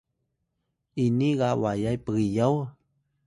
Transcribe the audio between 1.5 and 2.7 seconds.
waya pgiyaw?